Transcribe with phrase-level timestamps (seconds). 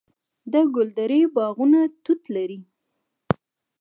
[0.51, 2.59] د ګلدرې باغونه توت لري.